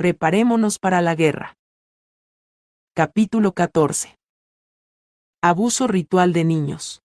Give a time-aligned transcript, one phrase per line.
[0.00, 1.58] Preparémonos para la guerra.
[2.96, 4.16] Capítulo 14.
[5.42, 7.02] Abuso ritual de niños.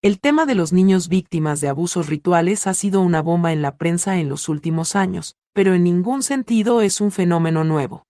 [0.00, 3.76] El tema de los niños víctimas de abusos rituales ha sido una bomba en la
[3.76, 8.06] prensa en los últimos años, pero en ningún sentido es un fenómeno nuevo.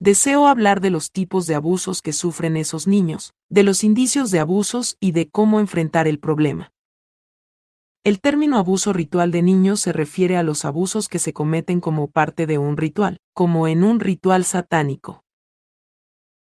[0.00, 4.38] Deseo hablar de los tipos de abusos que sufren esos niños, de los indicios de
[4.38, 6.72] abusos y de cómo enfrentar el problema.
[8.08, 12.10] El término abuso ritual de niños se refiere a los abusos que se cometen como
[12.10, 15.24] parte de un ritual, como en un ritual satánico.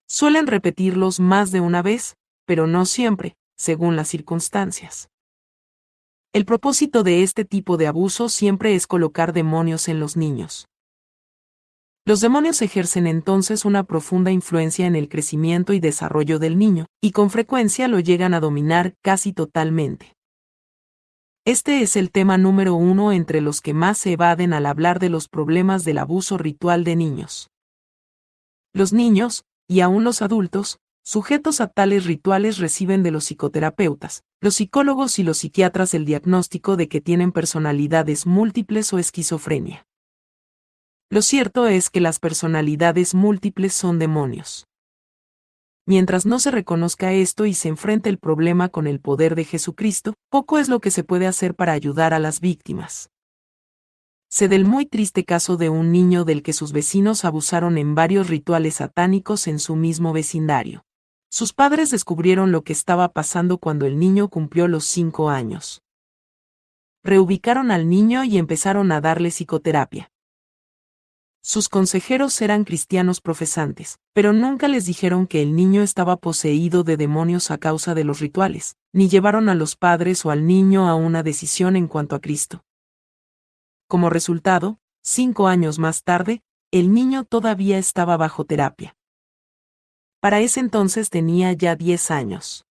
[0.05, 5.07] Suelen repetirlos más de una vez, pero no siempre, según las circunstancias.
[6.33, 10.67] El propósito de este tipo de abuso siempre es colocar demonios en los niños.
[12.03, 17.11] Los demonios ejercen entonces una profunda influencia en el crecimiento y desarrollo del niño, y
[17.11, 20.17] con frecuencia lo llegan a dominar casi totalmente.
[21.45, 25.09] Este es el tema número uno entre los que más se evaden al hablar de
[25.09, 27.49] los problemas del abuso ritual de niños.
[28.71, 34.55] Los niños, y aún los adultos, sujetos a tales rituales reciben de los psicoterapeutas, los
[34.55, 39.85] psicólogos y los psiquiatras el diagnóstico de que tienen personalidades múltiples o esquizofrenia.
[41.09, 44.65] Lo cierto es que las personalidades múltiples son demonios.
[45.85, 50.13] Mientras no se reconozca esto y se enfrente el problema con el poder de Jesucristo,
[50.29, 53.09] poco es lo que se puede hacer para ayudar a las víctimas.
[54.29, 58.29] Sé del muy triste caso de un niño del que sus vecinos abusaron en varios
[58.29, 60.85] rituales satánicos en su mismo vecindario.
[61.29, 65.83] Sus padres descubrieron lo que estaba pasando cuando el niño cumplió los cinco años.
[67.03, 70.12] Reubicaron al niño y empezaron a darle psicoterapia.
[71.45, 76.95] Sus consejeros eran cristianos profesantes, pero nunca les dijeron que el niño estaba poseído de
[76.95, 80.95] demonios a causa de los rituales, ni llevaron a los padres o al niño a
[80.95, 82.63] una decisión en cuanto a Cristo.
[83.89, 88.95] Como resultado, cinco años más tarde, el niño todavía estaba bajo terapia.
[90.21, 92.65] Para ese entonces tenía ya diez años.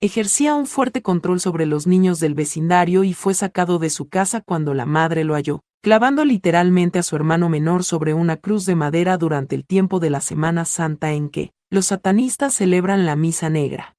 [0.00, 4.40] Ejercía un fuerte control sobre los niños del vecindario y fue sacado de su casa
[4.40, 8.74] cuando la madre lo halló, clavando literalmente a su hermano menor sobre una cruz de
[8.74, 13.48] madera durante el tiempo de la Semana Santa en que los satanistas celebran la misa
[13.48, 13.96] negra.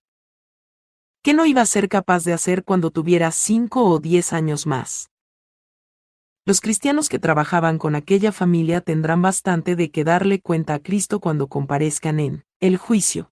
[1.24, 5.10] ¿Qué no iba a ser capaz de hacer cuando tuviera cinco o diez años más?
[6.46, 11.20] Los cristianos que trabajaban con aquella familia tendrán bastante de que darle cuenta a Cristo
[11.20, 13.32] cuando comparezcan en el juicio.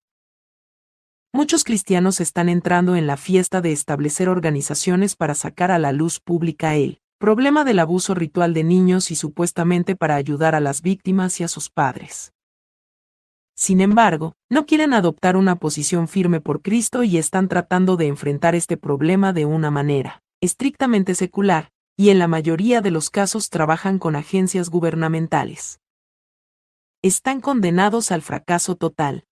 [1.33, 6.19] Muchos cristianos están entrando en la fiesta de establecer organizaciones para sacar a la luz
[6.19, 11.39] pública el Problema del abuso ritual de niños y supuestamente para ayudar a las víctimas
[11.39, 12.31] y a sus padres.
[13.55, 18.53] Sin embargo, no quieren adoptar una posición firme por Cristo y están tratando de enfrentar
[18.53, 23.97] este problema de una manera estrictamente secular, y en la mayoría de los casos trabajan
[23.97, 25.79] con agencias gubernamentales.
[27.01, 29.25] Están condenados al fracaso total.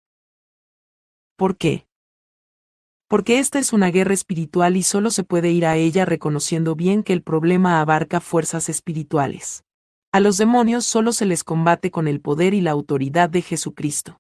[1.35, 1.85] ¿Por qué?
[3.07, 7.03] Porque esta es una guerra espiritual y solo se puede ir a ella reconociendo bien
[7.03, 9.63] que el problema abarca fuerzas espirituales.
[10.11, 14.19] A los demonios solo se les combate con el poder y la autoridad de Jesucristo.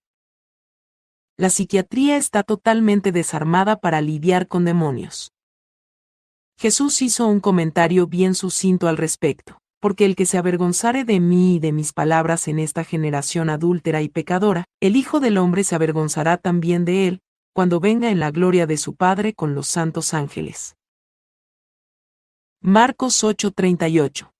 [1.37, 5.31] La psiquiatría está totalmente desarmada para lidiar con demonios.
[6.57, 11.55] Jesús hizo un comentario bien sucinto al respecto, porque el que se avergonzare de mí
[11.55, 15.75] y de mis palabras en esta generación adúltera y pecadora, el Hijo del Hombre se
[15.75, 17.21] avergonzará también de él,
[17.55, 20.75] cuando venga en la gloria de su Padre con los santos ángeles.
[22.59, 24.33] Marcos 8:38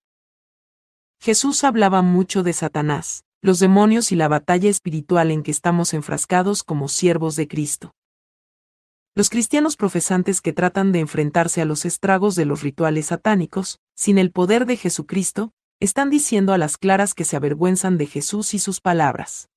[1.22, 6.62] Jesús hablaba mucho de Satanás, los demonios y la batalla espiritual en que estamos enfrascados
[6.64, 7.96] como siervos de Cristo.
[9.16, 14.18] Los cristianos profesantes que tratan de enfrentarse a los estragos de los rituales satánicos, sin
[14.18, 18.60] el poder de Jesucristo, están diciendo a las claras que se avergüenzan de Jesús y
[18.60, 19.48] sus palabras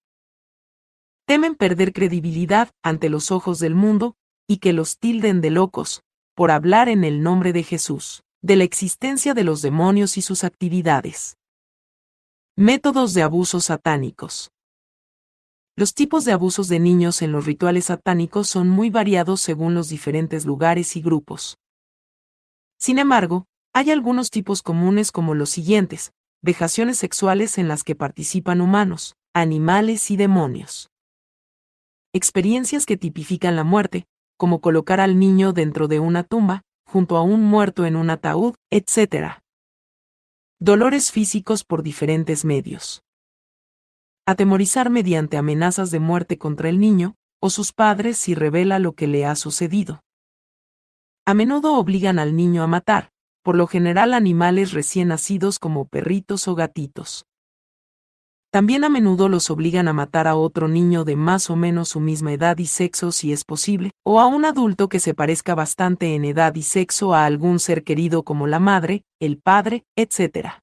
[1.29, 4.17] temen perder credibilidad ante los ojos del mundo,
[4.47, 6.03] y que los tilden de locos,
[6.35, 10.43] por hablar en el nombre de Jesús, de la existencia de los demonios y sus
[10.43, 11.37] actividades.
[12.57, 14.53] Métodos de abusos satánicos.
[15.77, 19.91] Los tipos de abusos de niños en los rituales satánicos son muy variados según los
[19.91, 21.59] diferentes lugares y grupos.
[22.79, 28.63] Sin embargo, hay algunos tipos comunes como los siguientes, vejaciones sexuales en las que participan
[28.63, 30.89] humanos, animales y demonios
[32.13, 34.07] experiencias que tipifican la muerte,
[34.37, 38.55] como colocar al niño dentro de una tumba, junto a un muerto en un ataúd,
[38.71, 39.43] etc.
[40.59, 43.03] Dolores físicos por diferentes medios.
[44.27, 49.07] Atemorizar mediante amenazas de muerte contra el niño, o sus padres si revela lo que
[49.07, 50.03] le ha sucedido.
[51.27, 53.11] A menudo obligan al niño a matar,
[53.43, 57.27] por lo general animales recién nacidos como perritos o gatitos.
[58.51, 62.01] También a menudo los obligan a matar a otro niño de más o menos su
[62.01, 66.15] misma edad y sexo si es posible, o a un adulto que se parezca bastante
[66.15, 70.63] en edad y sexo a algún ser querido como la madre, el padre, etc.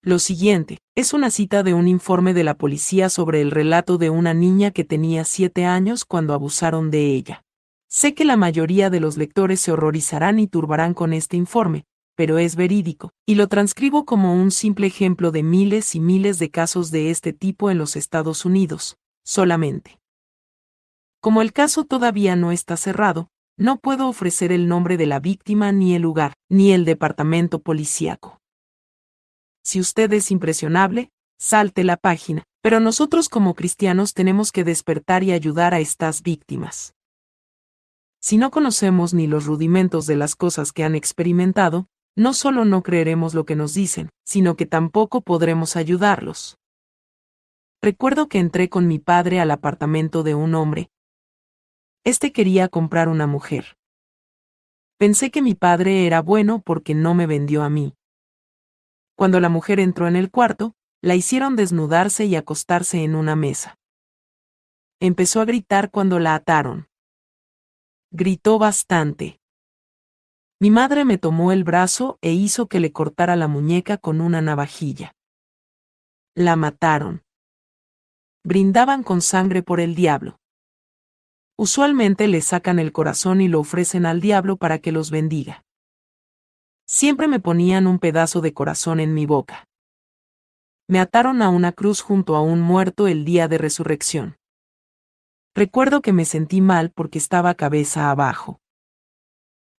[0.00, 4.10] Lo siguiente, es una cita de un informe de la policía sobre el relato de
[4.10, 7.42] una niña que tenía siete años cuando abusaron de ella.
[7.88, 11.84] Sé que la mayoría de los lectores se horrorizarán y turbarán con este informe,
[12.20, 16.50] pero es verídico, y lo transcribo como un simple ejemplo de miles y miles de
[16.50, 19.98] casos de este tipo en los Estados Unidos, solamente.
[21.22, 25.72] Como el caso todavía no está cerrado, no puedo ofrecer el nombre de la víctima
[25.72, 28.38] ni el lugar, ni el departamento policíaco.
[29.64, 31.08] Si usted es impresionable,
[31.38, 36.92] salte la página, pero nosotros como cristianos tenemos que despertar y ayudar a estas víctimas.
[38.20, 41.86] Si no conocemos ni los rudimentos de las cosas que han experimentado,
[42.16, 46.58] no solo no creeremos lo que nos dicen, sino que tampoco podremos ayudarlos.
[47.82, 50.90] Recuerdo que entré con mi padre al apartamento de un hombre.
[52.04, 53.76] Este quería comprar una mujer.
[54.98, 57.94] Pensé que mi padre era bueno porque no me vendió a mí.
[59.16, 63.78] Cuando la mujer entró en el cuarto, la hicieron desnudarse y acostarse en una mesa.
[65.00, 66.88] Empezó a gritar cuando la ataron.
[68.10, 69.39] Gritó bastante.
[70.62, 74.42] Mi madre me tomó el brazo e hizo que le cortara la muñeca con una
[74.42, 75.14] navajilla.
[76.34, 77.22] La mataron.
[78.44, 80.38] Brindaban con sangre por el diablo.
[81.56, 85.64] Usualmente le sacan el corazón y lo ofrecen al diablo para que los bendiga.
[86.86, 89.66] Siempre me ponían un pedazo de corazón en mi boca.
[90.88, 94.36] Me ataron a una cruz junto a un muerto el día de resurrección.
[95.54, 98.59] Recuerdo que me sentí mal porque estaba cabeza abajo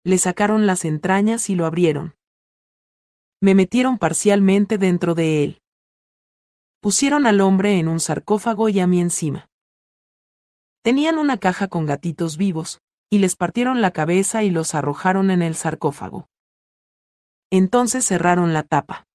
[0.03, 2.15] le sacaron las entrañas y lo abrieron.
[3.39, 5.61] Me metieron parcialmente dentro de él.
[6.79, 9.49] Pusieron al hombre en un sarcófago y a mí encima.
[10.83, 12.81] Tenían una caja con gatitos vivos,
[13.11, 16.27] y les partieron la cabeza y los arrojaron en el sarcófago.
[17.51, 19.05] Entonces cerraron la tapa.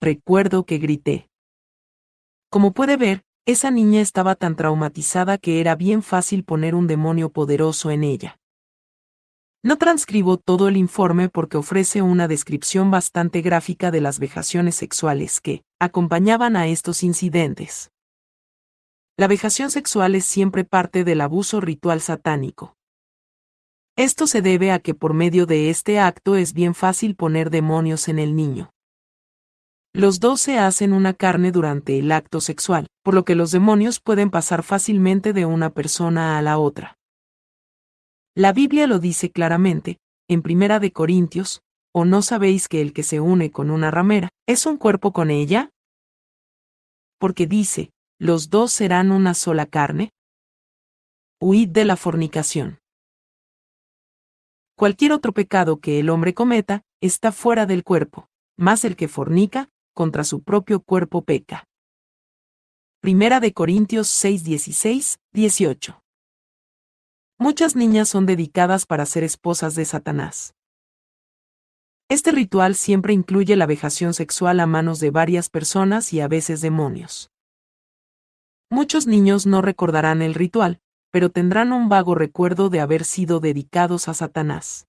[0.00, 1.28] Recuerdo que grité.
[2.50, 7.30] Como puede ver, esa niña estaba tan traumatizada que era bien fácil poner un demonio
[7.30, 8.38] poderoso en ella.
[9.68, 15.42] No transcribo todo el informe porque ofrece una descripción bastante gráfica de las vejaciones sexuales
[15.42, 17.90] que acompañaban a estos incidentes.
[19.18, 22.78] La vejación sexual es siempre parte del abuso ritual satánico.
[23.94, 28.08] Esto se debe a que por medio de este acto es bien fácil poner demonios
[28.08, 28.70] en el niño.
[29.92, 34.00] Los dos se hacen una carne durante el acto sexual, por lo que los demonios
[34.00, 36.97] pueden pasar fácilmente de una persona a la otra.
[38.38, 39.98] La Biblia lo dice claramente,
[40.28, 41.60] en Primera de Corintios,
[41.92, 45.32] ¿o no sabéis que el que se une con una ramera es un cuerpo con
[45.32, 45.70] ella?
[47.18, 50.12] Porque dice, los dos serán una sola carne.
[51.40, 52.78] Huid de la fornicación.
[54.76, 59.68] Cualquier otro pecado que el hombre cometa está fuera del cuerpo, más el que fornica,
[59.94, 61.64] contra su propio cuerpo peca.
[63.00, 66.00] Primera de Corintios 6, 16, 18.
[67.40, 70.56] Muchas niñas son dedicadas para ser esposas de Satanás.
[72.08, 76.60] Este ritual siempre incluye la vejación sexual a manos de varias personas y a veces
[76.62, 77.30] demonios.
[78.70, 80.80] Muchos niños no recordarán el ritual,
[81.12, 84.88] pero tendrán un vago recuerdo de haber sido dedicados a Satanás.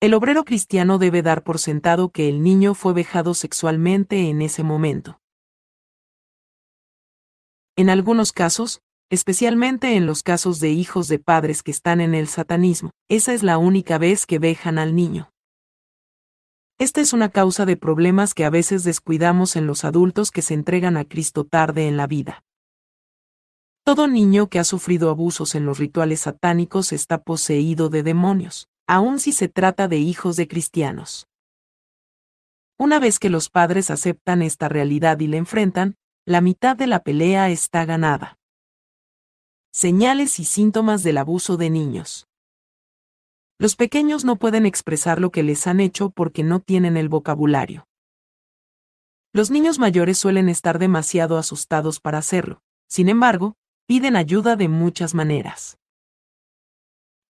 [0.00, 4.62] El obrero cristiano debe dar por sentado que el niño fue vejado sexualmente en ese
[4.62, 5.20] momento.
[7.76, 12.28] En algunos casos, especialmente en los casos de hijos de padres que están en el
[12.28, 15.30] satanismo, esa es la única vez que vejan al niño.
[16.78, 20.54] Esta es una causa de problemas que a veces descuidamos en los adultos que se
[20.54, 22.44] entregan a Cristo tarde en la vida.
[23.84, 29.18] Todo niño que ha sufrido abusos en los rituales satánicos está poseído de demonios, aun
[29.18, 31.26] si se trata de hijos de cristianos.
[32.78, 37.02] Una vez que los padres aceptan esta realidad y la enfrentan, la mitad de la
[37.02, 38.37] pelea está ganada.
[39.72, 42.26] Señales y síntomas del abuso de niños.
[43.58, 47.86] Los pequeños no pueden expresar lo que les han hecho porque no tienen el vocabulario.
[49.32, 53.56] Los niños mayores suelen estar demasiado asustados para hacerlo, sin embargo,
[53.86, 55.78] piden ayuda de muchas maneras.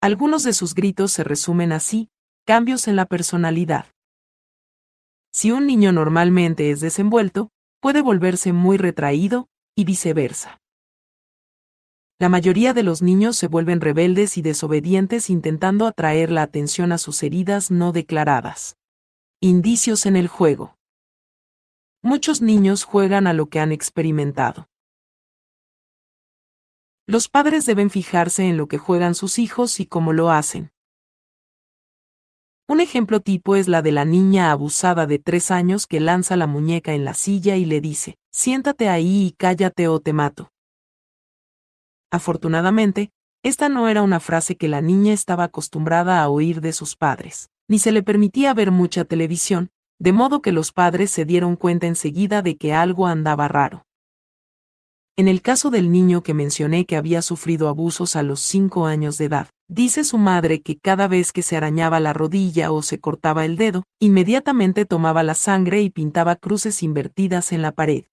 [0.00, 2.08] Algunos de sus gritos se resumen así,
[2.46, 3.86] cambios en la personalidad.
[5.32, 10.60] Si un niño normalmente es desenvuelto, puede volverse muy retraído, y viceversa.
[12.20, 16.98] La mayoría de los niños se vuelven rebeldes y desobedientes intentando atraer la atención a
[16.98, 18.76] sus heridas no declaradas.
[19.40, 20.76] Indicios en el juego.
[22.02, 24.68] Muchos niños juegan a lo que han experimentado.
[27.06, 30.72] Los padres deben fijarse en lo que juegan sus hijos y cómo lo hacen.
[32.66, 36.48] Un ejemplo tipo es la de la niña abusada de tres años que lanza la
[36.48, 40.50] muñeca en la silla y le dice, siéntate ahí y cállate o te mato.
[42.10, 43.10] Afortunadamente,
[43.42, 47.50] esta no era una frase que la niña estaba acostumbrada a oír de sus padres,
[47.68, 51.86] ni se le permitía ver mucha televisión, de modo que los padres se dieron cuenta
[51.86, 53.84] enseguida de que algo andaba raro.
[55.16, 59.18] En el caso del niño que mencioné que había sufrido abusos a los cinco años
[59.18, 63.00] de edad, dice su madre que cada vez que se arañaba la rodilla o se
[63.00, 68.04] cortaba el dedo, inmediatamente tomaba la sangre y pintaba cruces invertidas en la pared.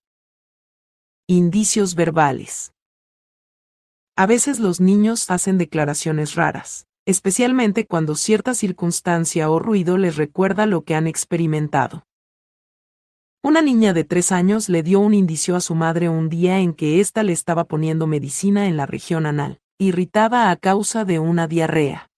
[1.28, 2.75] Indicios verbales.
[4.18, 10.66] A veces los niños hacen declaraciones raras, especialmente cuando cierta circunstancia o ruido les recuerda
[10.66, 12.08] lo que han experimentado.
[13.44, 16.74] Una niña de tres años le dio un indicio a su madre un día en
[16.74, 21.50] que ésta le estaba poniendo medicina en la región anal, irritada a causa de una
[21.50, 22.10] diarrea.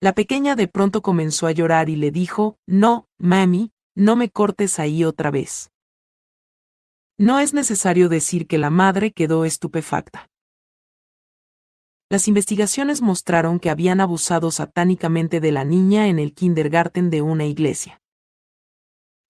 [0.00, 4.78] La pequeña de pronto comenzó a llorar y le dijo, No, mami, no me cortes
[4.78, 5.70] ahí otra vez.
[7.18, 10.30] No es necesario decir que la madre quedó estupefacta.
[12.10, 17.46] Las investigaciones mostraron que habían abusado satánicamente de la niña en el kindergarten de una
[17.46, 18.00] iglesia.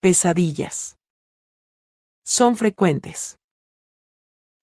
[0.00, 0.98] Pesadillas.
[2.24, 3.38] Son frecuentes.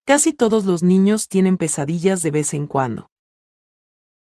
[0.04, 3.08] Casi todos los niños tienen pesadillas de vez en cuando.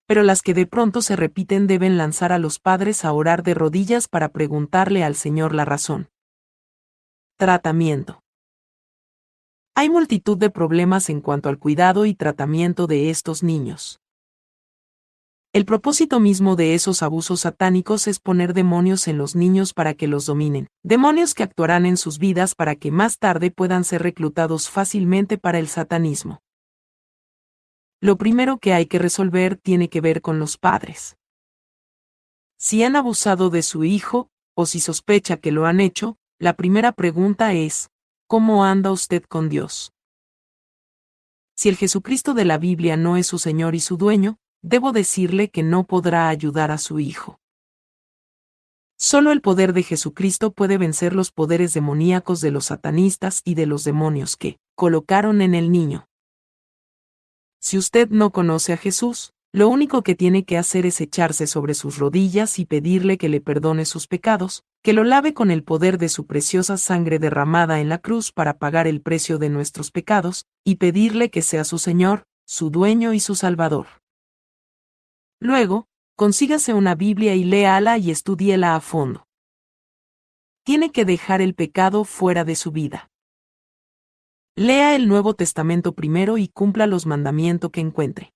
[0.06, 3.54] Pero las que de pronto se repiten deben lanzar a los padres a orar de
[3.54, 6.08] rodillas para preguntarle al Señor la razón.
[7.36, 8.22] Tratamiento.
[9.78, 14.00] Hay multitud de problemas en cuanto al cuidado y tratamiento de estos niños.
[15.52, 20.06] El propósito mismo de esos abusos satánicos es poner demonios en los niños para que
[20.06, 24.70] los dominen, demonios que actuarán en sus vidas para que más tarde puedan ser reclutados
[24.70, 26.40] fácilmente para el satanismo.
[28.00, 31.18] Lo primero que hay que resolver tiene que ver con los padres.
[32.56, 36.92] Si han abusado de su hijo, o si sospecha que lo han hecho, la primera
[36.92, 37.90] pregunta es,
[38.26, 39.92] ¿cómo anda usted con Dios?
[41.56, 45.48] Si el Jesucristo de la Biblia no es su Señor y su dueño, debo decirle
[45.48, 47.40] que no podrá ayudar a su hijo.
[48.98, 53.66] Solo el poder de Jesucristo puede vencer los poderes demoníacos de los satanistas y de
[53.66, 56.08] los demonios que colocaron en el niño.
[57.60, 61.72] Si usted no conoce a Jesús, lo único que tiene que hacer es echarse sobre
[61.72, 65.96] sus rodillas y pedirle que le perdone sus pecados, que lo lave con el poder
[65.96, 70.44] de su preciosa sangre derramada en la cruz para pagar el precio de nuestros pecados,
[70.62, 73.86] y pedirle que sea su Señor, su dueño y su Salvador.
[75.40, 75.86] Luego,
[76.16, 79.26] consígase una Biblia y léala y estúdiela a fondo.
[80.66, 83.08] Tiene que dejar el pecado fuera de su vida.
[84.54, 88.35] Lea el Nuevo Testamento primero y cumpla los mandamientos que encuentre.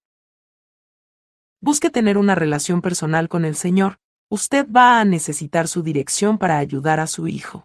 [1.60, 3.98] Busque tener una relación personal con el Señor,
[4.30, 7.64] usted va a necesitar su dirección para ayudar a su hijo.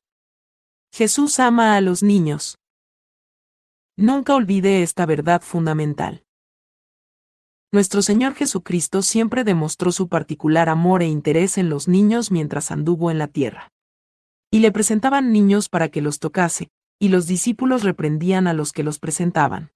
[0.92, 2.58] Jesús ama a los niños.
[3.98, 6.26] Nunca olvide esta verdad fundamental.
[7.72, 13.12] Nuestro Señor Jesucristo siempre demostró su particular amor e interés en los niños mientras anduvo
[13.12, 13.72] en la tierra.
[14.52, 18.84] Y le presentaban niños para que los tocase, y los discípulos reprendían a los que
[18.84, 19.72] los presentaban.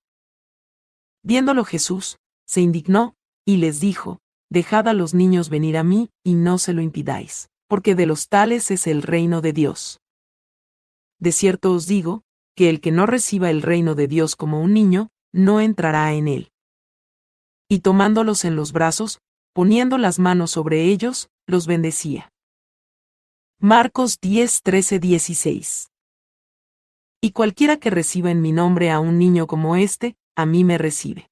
[1.24, 3.16] Viéndolo Jesús, se indignó,
[3.50, 7.50] y les dijo, Dejad a los niños venir a mí, y no se lo impidáis,
[7.68, 10.00] porque de los tales es el reino de Dios.
[11.20, 12.24] De cierto os digo,
[12.56, 16.28] que el que no reciba el reino de Dios como un niño, no entrará en
[16.28, 16.52] él
[17.70, 19.22] y tomándolos en los brazos,
[19.54, 22.34] poniendo las manos sobre ellos, los bendecía.
[23.60, 25.92] Marcos 10, 13, 16.
[27.22, 30.78] Y cualquiera que reciba en mi nombre a un niño como este, a mí me
[30.78, 31.29] recibe.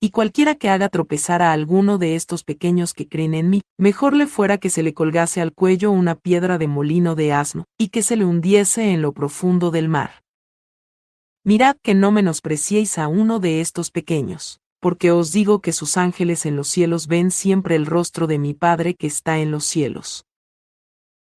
[0.00, 4.14] Y cualquiera que haga tropezar a alguno de estos pequeños que creen en mí, mejor
[4.14, 7.88] le fuera que se le colgase al cuello una piedra de molino de asno, y
[7.88, 10.22] que se le hundiese en lo profundo del mar.
[11.44, 16.46] Mirad que no menospreciéis a uno de estos pequeños porque os digo que sus ángeles
[16.46, 20.24] en los cielos ven siempre el rostro de mi Padre que está en los cielos.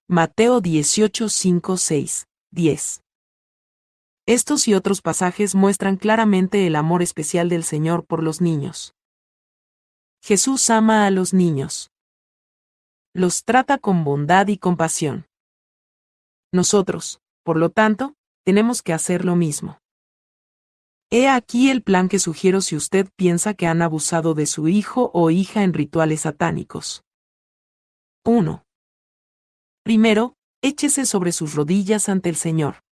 [0.07, 3.02] Mateo 18, 5, 6, 10.
[4.25, 8.95] Estos y otros pasajes muestran claramente el amor especial del Señor por los niños.
[10.21, 11.91] Jesús ama a los niños.
[13.13, 15.27] Los trata con bondad y compasión.
[16.53, 18.15] Nosotros, por lo tanto,
[18.45, 19.79] tenemos que hacer lo mismo.
[21.09, 25.11] He aquí el plan que sugiero si usted piensa que han abusado de su hijo
[25.13, 27.03] o hija en rituales satánicos.
[28.23, 28.63] 1.
[29.83, 32.83] Primero, échese sobre sus rodillas ante el Señor.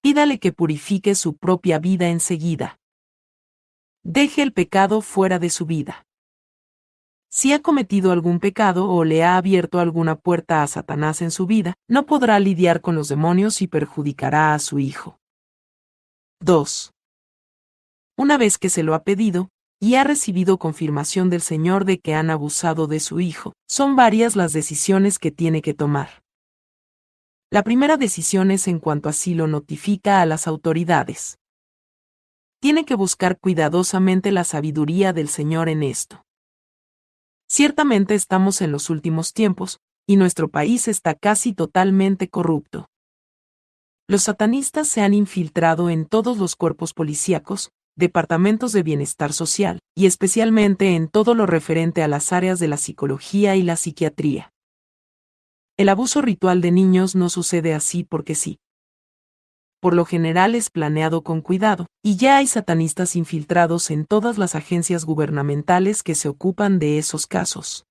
[0.00, 2.78] Pídale que purifique su propia vida enseguida.
[4.04, 6.06] Deje el pecado fuera de su vida.
[7.30, 11.46] Si ha cometido algún pecado o le ha abierto alguna puerta a Satanás en su
[11.46, 15.18] vida, no podrá lidiar con los demonios y perjudicará a su hijo.
[16.40, 16.92] 2.
[18.16, 19.50] Una vez que se lo ha pedido,
[19.80, 24.34] y ha recibido confirmación del Señor de que han abusado de su hijo, son varias
[24.34, 26.22] las decisiones que tiene que tomar.
[27.50, 31.38] La primera decisión es en cuanto así lo notifica a las autoridades.
[32.60, 36.26] Tiene que buscar cuidadosamente la sabiduría del Señor en esto.
[37.48, 42.90] Ciertamente estamos en los últimos tiempos, y nuestro país está casi totalmente corrupto.
[44.06, 50.04] Los satanistas se han infiltrado en todos los cuerpos policíacos, departamentos de bienestar social, y
[50.04, 54.52] especialmente en todo lo referente a las áreas de la psicología y la psiquiatría.
[55.78, 58.58] El abuso ritual de niños no sucede así porque sí.
[59.80, 64.56] Por lo general es planeado con cuidado, y ya hay satanistas infiltrados en todas las
[64.56, 67.86] agencias gubernamentales que se ocupan de esos casos.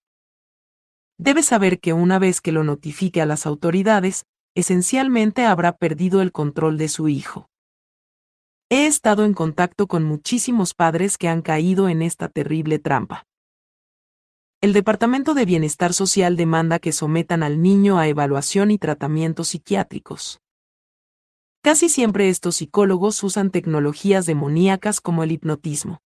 [1.17, 6.33] Debe saber que una vez que lo notifique a las autoridades, esencialmente habrá perdido el
[6.33, 7.47] control de su hijo.
[8.69, 13.23] He estado en contacto con muchísimos padres que han caído en esta terrible trampa.
[14.59, 20.39] El Departamento de Bienestar Social demanda que sometan al niño a evaluación y tratamientos psiquiátricos.
[21.61, 26.01] Casi siempre estos psicólogos usan tecnologías demoníacas como el hipnotismo.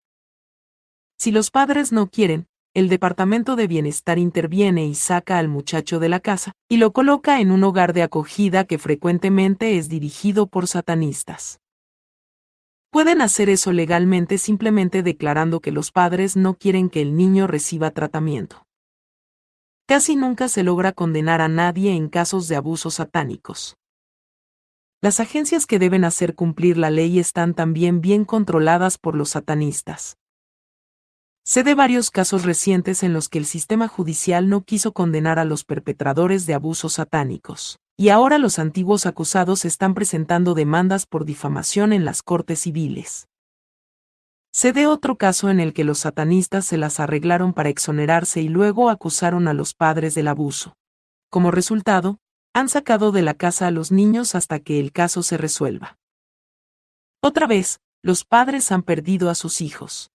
[1.20, 6.10] Si los padres no quieren, el Departamento de Bienestar interviene y saca al muchacho de
[6.10, 10.66] la casa, y lo coloca en un hogar de acogida que frecuentemente es dirigido por
[10.66, 11.59] satanistas.
[12.92, 17.92] Pueden hacer eso legalmente simplemente declarando que los padres no quieren que el niño reciba
[17.92, 18.66] tratamiento.
[19.88, 23.76] Casi nunca se logra condenar a nadie en casos de abusos satánicos.
[25.02, 30.18] Las agencias que deben hacer cumplir la ley están también bien controladas por los satanistas.
[31.44, 35.46] Sé de varios casos recientes en los que el sistema judicial no quiso condenar a
[35.46, 41.92] los perpetradores de abusos satánicos y ahora los antiguos acusados están presentando demandas por difamación
[41.92, 43.28] en las cortes civiles.
[44.54, 48.48] Se de otro caso en el que los satanistas se las arreglaron para exonerarse y
[48.48, 50.78] luego acusaron a los padres del abuso.
[51.30, 52.20] Como resultado,
[52.54, 55.98] han sacado de la casa a los niños hasta que el caso se resuelva.
[57.22, 60.10] Otra vez, los padres han perdido a sus hijos.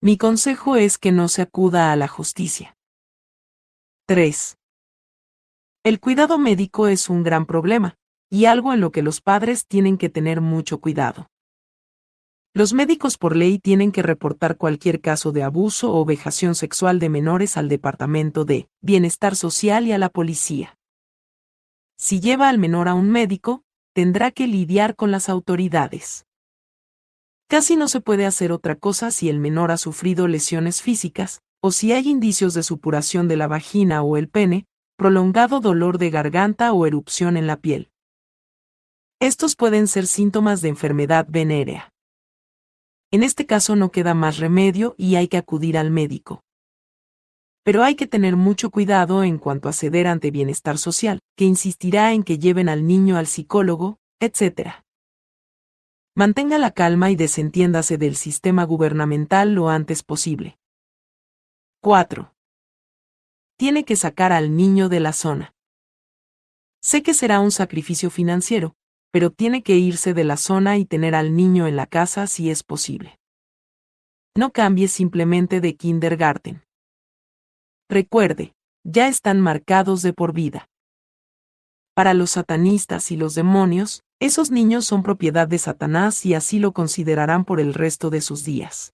[0.00, 2.76] Mi consejo es que no se acuda a la justicia.
[4.06, 4.58] 3.
[5.84, 7.96] El cuidado médico es un gran problema,
[8.30, 11.28] y algo en lo que los padres tienen que tener mucho cuidado.
[12.54, 17.08] Los médicos por ley tienen que reportar cualquier caso de abuso o vejación sexual de
[17.08, 20.78] menores al Departamento de Bienestar Social y a la policía.
[21.96, 26.26] Si lleva al menor a un médico, tendrá que lidiar con las autoridades.
[27.48, 31.72] Casi no se puede hacer otra cosa si el menor ha sufrido lesiones físicas, o
[31.72, 34.66] si hay indicios de supuración de la vagina o el pene,
[35.02, 37.90] prolongado dolor de garganta o erupción en la piel.
[39.18, 41.92] Estos pueden ser síntomas de enfermedad venérea.
[43.10, 46.44] En este caso no queda más remedio y hay que acudir al médico.
[47.64, 52.12] Pero hay que tener mucho cuidado en cuanto a ceder ante bienestar social, que insistirá
[52.12, 54.84] en que lleven al niño al psicólogo, etc.
[56.14, 60.58] Mantenga la calma y desentiéndase del sistema gubernamental lo antes posible.
[61.80, 62.31] 4
[63.62, 65.54] tiene que sacar al niño de la zona.
[66.82, 68.74] Sé que será un sacrificio financiero,
[69.12, 72.50] pero tiene que irse de la zona y tener al niño en la casa si
[72.50, 73.20] es posible.
[74.36, 76.64] No cambie simplemente de kindergarten.
[77.88, 80.68] Recuerde, ya están marcados de por vida.
[81.94, 86.72] Para los satanistas y los demonios, esos niños son propiedad de Satanás y así lo
[86.72, 88.92] considerarán por el resto de sus días.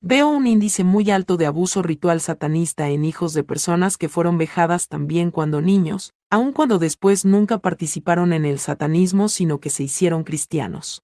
[0.00, 4.36] Veo un índice muy alto de abuso ritual satanista en hijos de personas que fueron
[4.36, 9.84] vejadas también cuando niños, aun cuando después nunca participaron en el satanismo sino que se
[9.84, 11.02] hicieron cristianos.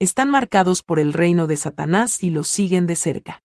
[0.00, 3.42] Están marcados por el reino de Satanás y los siguen de cerca.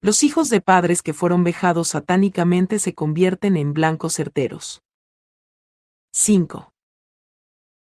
[0.00, 4.82] Los hijos de padres que fueron vejados satánicamente se convierten en blancos certeros.
[6.12, 6.72] 5.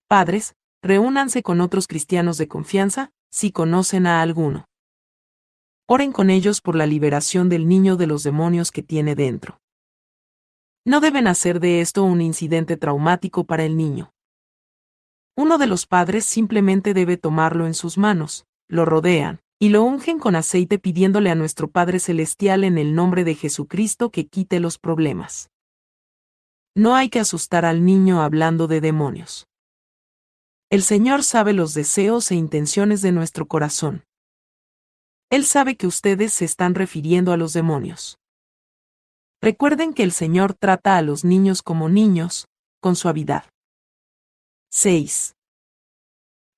[0.07, 4.70] Padres, reúnanse con otros cristianos de confianza, si conocen a alguno.
[5.93, 9.61] Oren con ellos por la liberación del niño de los demonios que tiene dentro.
[10.85, 14.15] No deben hacer de esto un incidente traumático para el niño.
[15.37, 20.21] Uno de los padres simplemente debe tomarlo en sus manos, lo rodean, y lo ungen
[20.21, 24.79] con aceite pidiéndole a nuestro Padre Celestial en el nombre de Jesucristo que quite los
[24.79, 25.51] problemas.
[26.73, 29.49] No hay que asustar al niño hablando de demonios.
[30.71, 34.05] El Señor sabe los deseos e intenciones de nuestro corazón.
[35.31, 38.19] Él sabe que ustedes se están refiriendo a los demonios.
[39.41, 42.49] Recuerden que el Señor trata a los niños como niños,
[42.81, 43.45] con suavidad.
[44.73, 45.37] 6.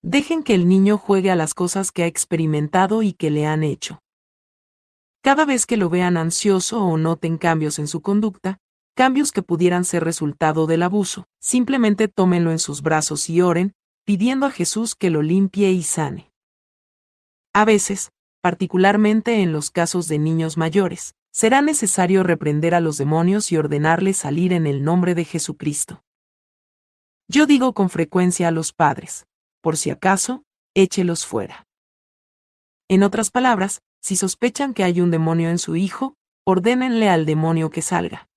[0.02, 3.62] Dejen que el niño juegue a las cosas que ha experimentado y que le han
[3.62, 4.00] hecho.
[5.22, 8.58] Cada vez que lo vean ansioso o noten cambios en su conducta,
[8.96, 14.46] cambios que pudieran ser resultado del abuso, simplemente tómenlo en sus brazos y oren, pidiendo
[14.46, 16.32] a Jesús que lo limpie y sane.
[17.52, 18.10] A veces,
[18.42, 24.18] particularmente en los casos de niños mayores, será necesario reprender a los demonios y ordenarles
[24.18, 26.02] salir en el nombre de Jesucristo.
[27.28, 29.26] Yo digo con frecuencia a los padres,
[29.62, 30.42] por si acaso,
[30.74, 31.66] échelos fuera.
[32.88, 37.70] En otras palabras, si sospechan que hay un demonio en su hijo, ordénenle al demonio
[37.70, 38.28] que salga.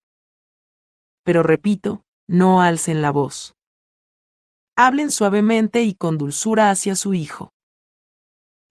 [1.23, 3.55] Pero repito, no alcen la voz.
[4.77, 7.54] Hablen suavemente y con dulzura hacia su hijo.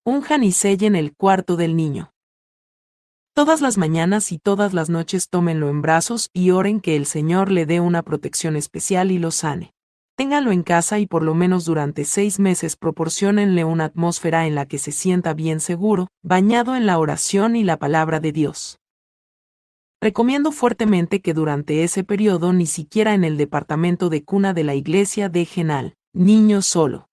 [0.06, 2.12] Unjan y sellen el cuarto del niño.
[3.32, 7.50] Todas las mañanas y todas las noches tómenlo en brazos y oren que el Señor
[7.50, 9.72] le dé una protección especial y lo sane.
[10.14, 14.66] Ténganlo en casa y por lo menos durante seis meses proporcionenle una atmósfera en la
[14.66, 18.80] que se sienta bien seguro, bañado en la oración y la palabra de Dios.
[20.02, 24.74] Recomiendo fuertemente que durante ese periodo ni siquiera en el departamento de cuna de la
[24.74, 27.08] iglesia dejen al niño solo.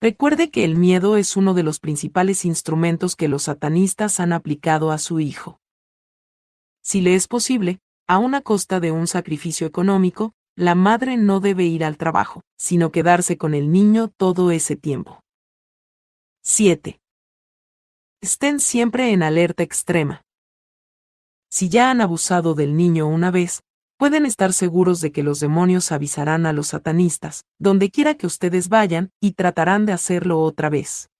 [0.00, 4.92] Recuerde que el miedo es uno de los principales instrumentos que los satanistas han aplicado
[4.92, 5.60] a su hijo.
[6.82, 11.64] Si le es posible, a una costa de un sacrificio económico, la madre no debe
[11.64, 15.20] ir al trabajo, sino quedarse con el niño todo ese tiempo.
[16.42, 17.00] 7.
[18.20, 20.22] Estén siempre en alerta extrema.
[21.50, 23.62] Si ya han abusado del niño una vez,
[23.98, 28.68] pueden estar seguros de que los demonios avisarán a los satanistas, donde quiera que ustedes
[28.68, 31.10] vayan, y tratarán de hacerlo otra vez.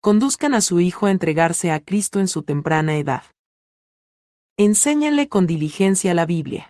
[0.00, 3.22] Conduzcan a su hijo a entregarse a Cristo en su temprana edad.
[4.58, 6.68] Enséñenle con diligencia la Biblia.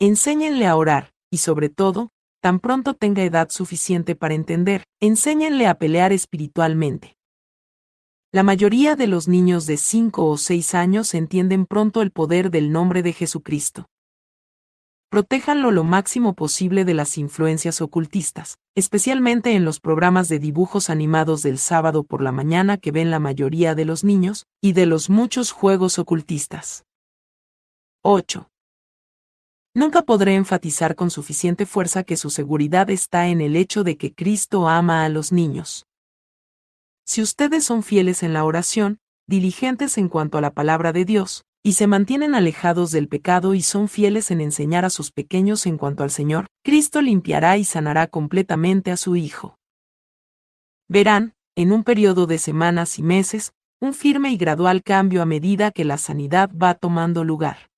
[0.00, 2.08] Enséñenle a orar, y sobre todo,
[2.40, 7.17] tan pronto tenga edad suficiente para entender, enséñenle a pelear espiritualmente.
[8.30, 12.70] La mayoría de los niños de 5 o 6 años entienden pronto el poder del
[12.70, 13.88] nombre de Jesucristo.
[15.08, 21.42] Protéjanlo lo máximo posible de las influencias ocultistas, especialmente en los programas de dibujos animados
[21.42, 25.08] del sábado por la mañana que ven la mayoría de los niños, y de los
[25.08, 26.84] muchos juegos ocultistas.
[28.02, 28.50] 8.
[29.72, 34.14] Nunca podré enfatizar con suficiente fuerza que su seguridad está en el hecho de que
[34.14, 35.87] Cristo ama a los niños.
[37.08, 41.46] Si ustedes son fieles en la oración, diligentes en cuanto a la palabra de Dios,
[41.62, 45.78] y se mantienen alejados del pecado y son fieles en enseñar a sus pequeños en
[45.78, 49.56] cuanto al Señor, Cristo limpiará y sanará completamente a su Hijo.
[50.86, 55.70] Verán, en un periodo de semanas y meses, un firme y gradual cambio a medida
[55.70, 57.70] que la sanidad va tomando lugar.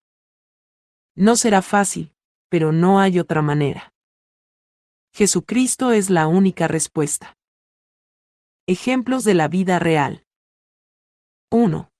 [1.15, 2.13] No será fácil,
[2.49, 3.93] pero no hay otra manera.
[5.15, 7.37] Jesucristo es la única respuesta.
[8.73, 10.23] Ejemplos de la vida real.
[11.51, 11.91] 1.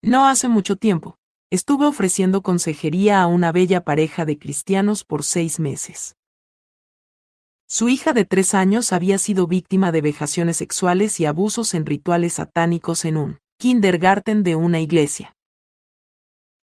[0.00, 1.18] No hace mucho tiempo,
[1.50, 6.16] estuve ofreciendo consejería a una bella pareja de cristianos por seis meses.
[7.68, 12.32] Su hija de tres años había sido víctima de vejaciones sexuales y abusos en rituales
[12.32, 15.36] satánicos en un kindergarten de una iglesia.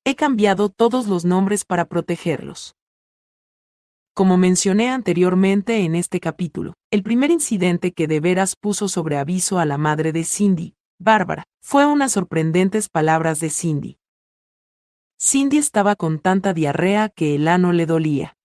[0.06, 2.74] He cambiado todos los nombres para protegerlos.
[4.18, 9.60] Como mencioné anteriormente en este capítulo, el primer incidente que de veras puso sobre aviso
[9.60, 14.00] a la madre de Cindy, Bárbara, fue unas sorprendentes palabras de Cindy.
[15.22, 18.36] Cindy estaba con tanta diarrea que el ano le dolía.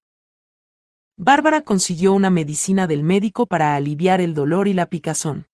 [1.17, 5.47] Bárbara consiguió una medicina del médico para aliviar el dolor y la picazón.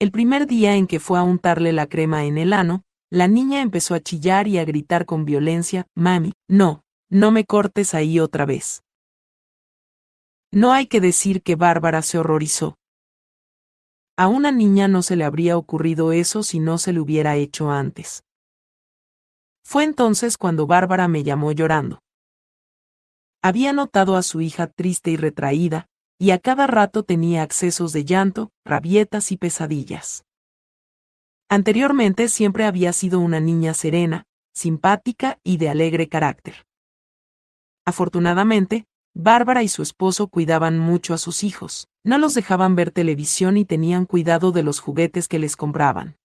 [0.00, 3.62] El primer día en que fue a untarle la crema en el ano, la niña
[3.62, 8.44] empezó a chillar y a gritar con violencia, Mami, no, no me cortes ahí otra
[8.44, 8.82] vez.
[10.50, 12.78] No hay que decir que Bárbara se horrorizó.
[14.16, 17.70] A una niña no se le habría ocurrido eso si no se lo hubiera hecho
[17.70, 18.24] antes.
[19.62, 22.00] Fue entonces cuando Bárbara me llamó llorando.
[23.42, 25.86] Había notado a su hija triste y retraída,
[26.18, 30.24] y a cada rato tenía accesos de llanto, rabietas y pesadillas.
[31.48, 36.66] Anteriormente siempre había sido una niña serena, simpática y de alegre carácter.
[37.84, 38.86] Afortunadamente,
[39.20, 43.64] Bárbara y su esposo cuidaban mucho a sus hijos, no los dejaban ver televisión y
[43.64, 46.16] tenían cuidado de los juguetes que les compraban.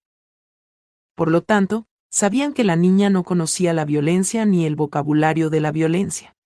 [1.16, 5.60] Por lo tanto, sabían que la niña no conocía la violencia ni el vocabulario de
[5.60, 6.36] la violencia.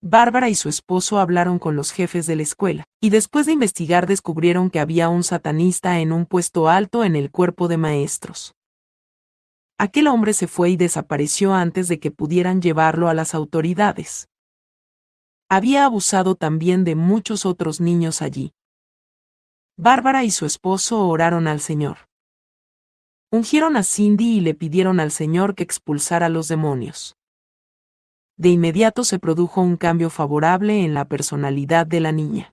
[0.00, 4.06] Bárbara y su esposo hablaron con los jefes de la escuela, y después de investigar
[4.06, 8.54] descubrieron que había un satanista en un puesto alto en el cuerpo de maestros.
[9.76, 14.30] Aquel hombre se fue y desapareció antes de que pudieran llevarlo a las autoridades.
[15.48, 18.52] Había abusado también de muchos otros niños allí.
[19.76, 21.98] Bárbara y su esposo oraron al Señor.
[23.30, 27.16] Ungieron a Cindy y le pidieron al Señor que expulsara los demonios.
[28.36, 32.52] De inmediato se produjo un cambio favorable en la personalidad de la niña.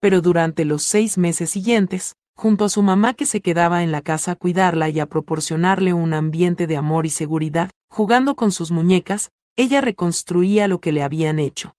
[0.00, 4.02] Pero durante los seis meses siguientes, junto a su mamá que se quedaba en la
[4.02, 8.70] casa a cuidarla y a proporcionarle un ambiente de amor y seguridad, jugando con sus
[8.70, 11.74] muñecas, ella reconstruía lo que le habían hecho.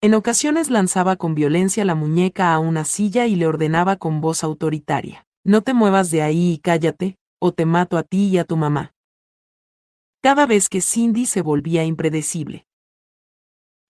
[0.00, 4.44] En ocasiones lanzaba con violencia la muñeca a una silla y le ordenaba con voz
[4.44, 8.44] autoritaria, no te muevas de ahí y cállate, o te mato a ti y a
[8.44, 8.92] tu mamá.
[10.22, 12.66] Cada vez que Cindy se volvía impredecible.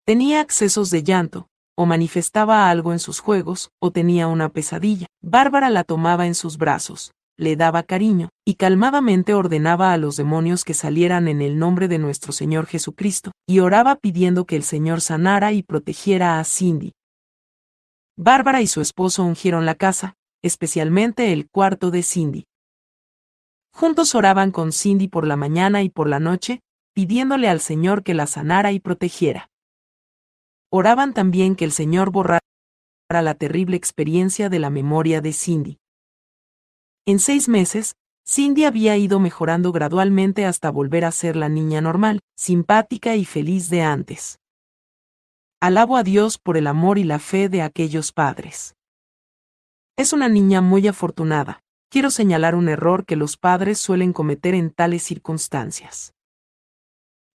[0.05, 5.07] Tenía accesos de llanto, o manifestaba algo en sus juegos, o tenía una pesadilla.
[5.23, 10.65] Bárbara la tomaba en sus brazos, le daba cariño, y calmadamente ordenaba a los demonios
[10.65, 15.01] que salieran en el nombre de nuestro Señor Jesucristo, y oraba pidiendo que el Señor
[15.01, 16.93] sanara y protegiera a Cindy.
[18.17, 22.45] Bárbara y su esposo ungieron la casa, especialmente el cuarto de Cindy.
[23.73, 26.61] Juntos oraban con Cindy por la mañana y por la noche,
[26.95, 29.49] pidiéndole al Señor que la sanara y protegiera.
[30.71, 32.41] Oraban también que el Señor borrara
[33.09, 35.79] la terrible experiencia de la memoria de Cindy.
[37.09, 42.21] En seis meses, Cindy había ido mejorando gradualmente hasta volver a ser la niña normal,
[42.37, 44.41] simpática y feliz de antes.
[45.59, 48.75] Alabo a Dios por el amor y la fe de aquellos padres.
[49.97, 51.63] Es una niña muy afortunada.
[51.89, 56.13] Quiero señalar un error que los padres suelen cometer en tales circunstancias.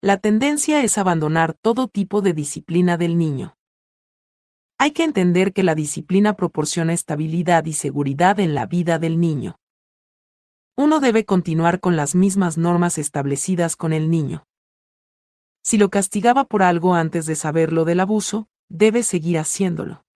[0.00, 3.54] La tendencia es abandonar todo tipo de disciplina del niño.
[4.82, 9.56] Hay que entender que la disciplina proporciona estabilidad y seguridad en la vida del niño.
[10.74, 14.46] Uno debe continuar con las mismas normas establecidas con el niño.
[15.62, 20.06] Si lo castigaba por algo antes de saberlo del abuso, debe seguir haciéndolo.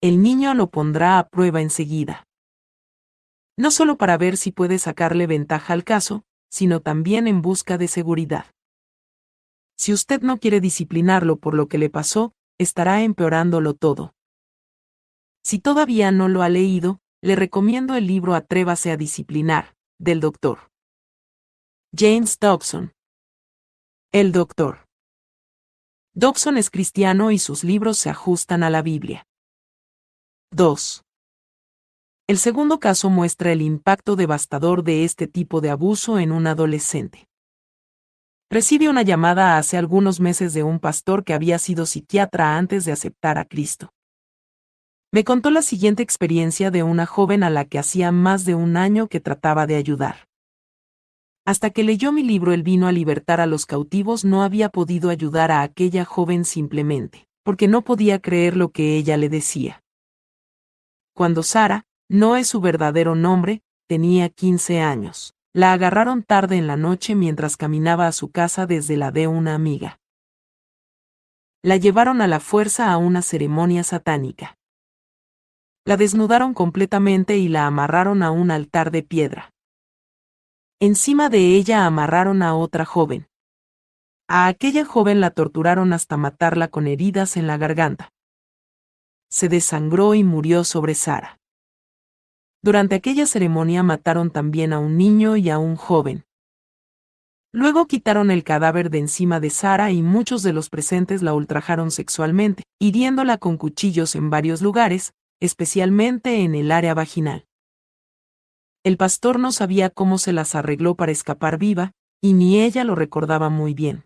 [0.00, 2.26] El niño lo pondrá a prueba enseguida.
[3.58, 7.88] No solo para ver si puede sacarle ventaja al caso, sino también en busca de
[7.88, 8.46] seguridad.
[9.76, 14.14] Si usted no quiere disciplinarlo por lo que le pasó, estará empeorándolo todo.
[15.42, 20.70] Si todavía no lo ha leído, le recomiendo el libro Atrévase a disciplinar, del Dr.
[21.96, 22.92] James Dobson.
[24.12, 24.86] El Doctor.
[26.12, 29.26] Dobson es cristiano y sus libros se ajustan a la Biblia.
[30.50, 31.02] 2.
[32.26, 37.29] El segundo caso muestra el impacto devastador de este tipo de abuso en un adolescente.
[38.52, 42.90] Recibe una llamada hace algunos meses de un pastor que había sido psiquiatra antes de
[42.90, 43.92] aceptar a Cristo.
[45.12, 48.76] Me contó la siguiente experiencia de una joven a la que hacía más de un
[48.76, 50.26] año que trataba de ayudar.
[51.46, 55.10] Hasta que leyó mi libro El vino a libertar a los cautivos no había podido
[55.10, 59.84] ayudar a aquella joven simplemente, porque no podía creer lo que ella le decía.
[61.14, 65.34] Cuando Sara, no es su verdadero nombre, tenía 15 años.
[65.52, 69.56] La agarraron tarde en la noche mientras caminaba a su casa desde la de una
[69.56, 69.98] amiga.
[71.60, 74.56] La llevaron a la fuerza a una ceremonia satánica.
[75.84, 79.52] La desnudaron completamente y la amarraron a un altar de piedra.
[80.78, 83.26] Encima de ella amarraron a otra joven.
[84.28, 88.12] A aquella joven la torturaron hasta matarla con heridas en la garganta.
[89.28, 91.39] Se desangró y murió sobre Sara.
[92.62, 96.24] Durante aquella ceremonia mataron también a un niño y a un joven.
[97.52, 101.90] Luego quitaron el cadáver de encima de Sara y muchos de los presentes la ultrajaron
[101.90, 107.46] sexualmente, hiriéndola con cuchillos en varios lugares, especialmente en el área vaginal.
[108.84, 112.94] El pastor no sabía cómo se las arregló para escapar viva, y ni ella lo
[112.94, 114.04] recordaba muy bien.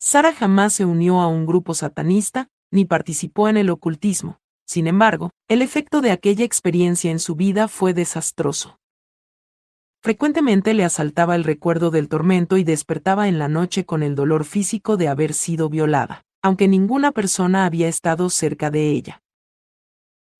[0.00, 4.40] Sara jamás se unió a un grupo satanista, ni participó en el ocultismo.
[4.68, 8.78] Sin embargo, el efecto de aquella experiencia en su vida fue desastroso.
[10.02, 14.44] Frecuentemente le asaltaba el recuerdo del tormento y despertaba en la noche con el dolor
[14.44, 19.22] físico de haber sido violada, aunque ninguna persona había estado cerca de ella.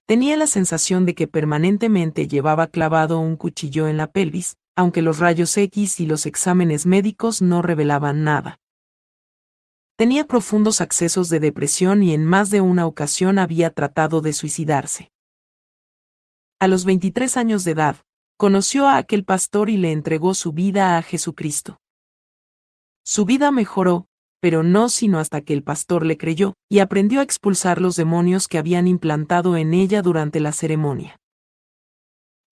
[0.07, 5.19] Tenía la sensación de que permanentemente llevaba clavado un cuchillo en la pelvis, aunque los
[5.19, 8.59] rayos X y los exámenes médicos no revelaban nada.
[9.99, 15.11] Tenía profundos accesos de depresión y en más de una ocasión había tratado de suicidarse.
[16.61, 17.97] A los 23 años de edad,
[18.37, 21.79] conoció a aquel pastor y le entregó su vida a Jesucristo.
[23.05, 24.07] Su vida mejoró,
[24.41, 28.47] pero no sino hasta que el pastor le creyó, y aprendió a expulsar los demonios
[28.47, 31.17] que habían implantado en ella durante la ceremonia.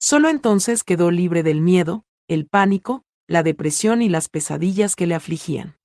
[0.00, 5.14] Solo entonces quedó libre del miedo, el pánico, la depresión y las pesadillas que le
[5.14, 5.76] afligían.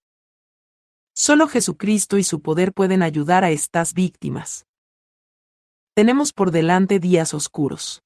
[1.23, 4.65] Solo Jesucristo y su poder pueden ayudar a estas víctimas.
[5.95, 8.01] Tenemos por delante días oscuros.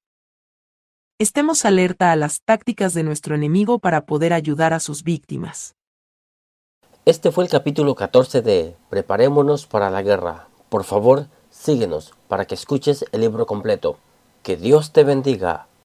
[1.17, 5.75] Estemos alerta a las tácticas de nuestro enemigo para poder ayudar a sus víctimas.
[7.06, 10.49] Este fue el capítulo 14 de Preparémonos para la guerra.
[10.67, 13.97] Por favor, síguenos para que escuches el libro completo.
[14.43, 15.69] Que Dios te bendiga.